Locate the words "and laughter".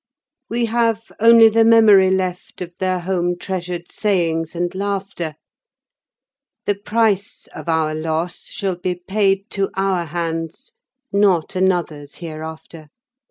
4.55-5.35